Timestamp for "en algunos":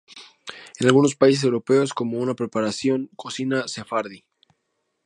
0.79-1.13